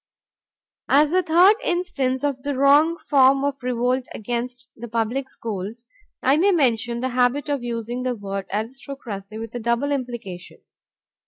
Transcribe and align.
As 0.89 1.13
a 1.13 1.21
third 1.21 1.57
instance 1.63 2.23
of 2.23 2.41
the 2.41 2.55
wrong 2.55 2.97
form 2.97 3.43
of 3.43 3.61
revolt 3.61 4.07
against 4.15 4.71
the 4.75 4.87
public 4.87 5.29
schools, 5.29 5.85
I 6.23 6.37
may 6.37 6.49
mention 6.51 7.01
the 7.01 7.09
habit 7.09 7.49
of 7.49 7.61
using 7.63 8.01
the 8.01 8.15
word 8.15 8.47
aristocracy 8.51 9.37
with 9.37 9.53
a 9.53 9.59
double 9.59 9.91
implication. 9.91 10.57